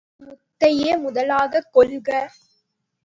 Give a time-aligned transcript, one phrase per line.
[0.21, 2.09] முத்தையே முதலாகக் கொள்க!